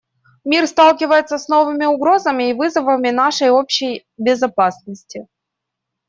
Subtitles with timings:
[0.43, 5.27] Мир сталкивается с новыми угрозами и вызовами нашей общей безопасности.